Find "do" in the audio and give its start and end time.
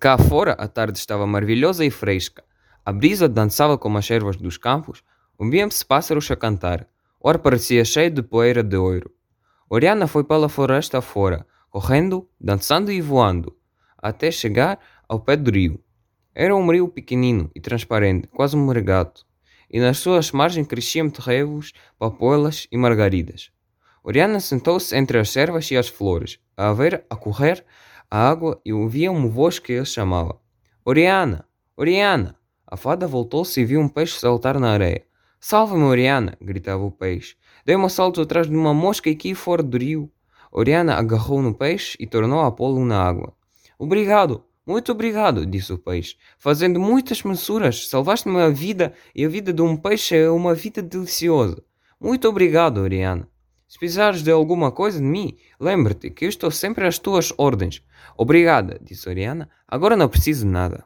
15.36-15.50, 39.62-39.78